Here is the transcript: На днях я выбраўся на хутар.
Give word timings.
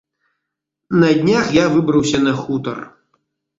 На 1.03 1.11
днях 1.19 1.53
я 1.59 1.65
выбраўся 1.75 2.25
на 2.27 2.35
хутар. 2.41 2.77